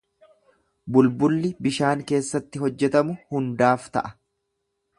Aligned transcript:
Bulbulli 0.95 1.51
bishaan 1.67 2.01
keessatti 2.11 2.63
hojjetamu 2.63 3.15
hundaaf 3.35 3.87
ta’a. 3.99 4.13